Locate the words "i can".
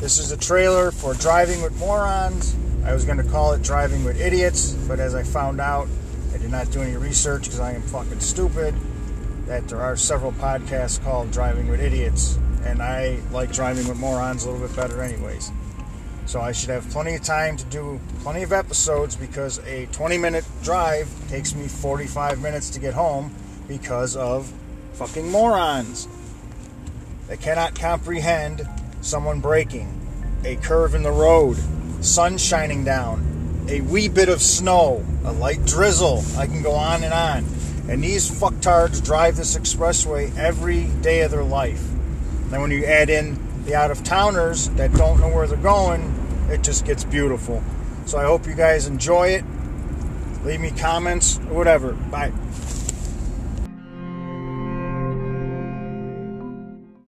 36.36-36.62